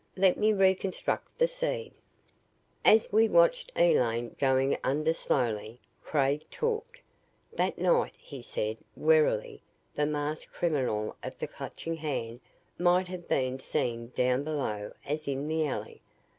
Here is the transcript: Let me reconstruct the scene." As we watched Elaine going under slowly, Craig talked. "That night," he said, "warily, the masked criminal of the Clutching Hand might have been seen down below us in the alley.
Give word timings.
Let 0.17 0.35
me 0.35 0.51
reconstruct 0.51 1.37
the 1.37 1.47
scene." 1.47 1.91
As 2.83 3.11
we 3.13 3.29
watched 3.29 3.71
Elaine 3.75 4.35
going 4.39 4.75
under 4.83 5.13
slowly, 5.13 5.79
Craig 6.03 6.43
talked. 6.49 6.99
"That 7.53 7.77
night," 7.77 8.13
he 8.17 8.41
said, 8.41 8.79
"warily, 8.95 9.61
the 9.93 10.07
masked 10.07 10.51
criminal 10.53 11.15
of 11.21 11.37
the 11.37 11.45
Clutching 11.45 11.97
Hand 11.97 12.39
might 12.79 13.09
have 13.09 13.27
been 13.27 13.59
seen 13.59 14.11
down 14.15 14.43
below 14.43 14.91
us 15.07 15.27
in 15.27 15.47
the 15.47 15.67
alley. 15.67 16.01